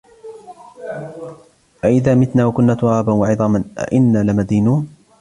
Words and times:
أإذا 1.83 2.15
متنا 2.15 2.45
وكنا 2.45 2.73
ترابا 2.73 3.13
وعظاما 3.13 3.63
أإنا 3.77 4.23
لمدينون 4.23 4.89